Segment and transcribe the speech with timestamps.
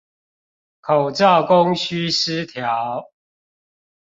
[0.79, 3.05] 口罩供需失調